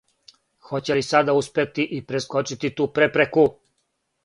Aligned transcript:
Хоће 0.69 0.97
ли 0.99 1.03
сада 1.07 1.35
успети 1.41 1.87
и 1.99 2.01
прескочити 2.13 2.73
ту 2.81 2.91
препреку? 2.99 3.47